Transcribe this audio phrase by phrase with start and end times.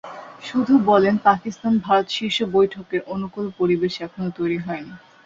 [0.43, 4.93] শুধু বলেন, পাকিস্তান ভারত শীর্ষ বৈঠকের অনুকূল পরিবেশ এখনো তৈরি হয়নি।